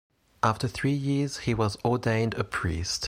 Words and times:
After 0.41 0.67
three 0.67 0.93
years 0.95 1.37
he 1.45 1.53
was 1.53 1.77
ordained 1.85 2.33
a 2.33 2.43
priest. 2.43 2.99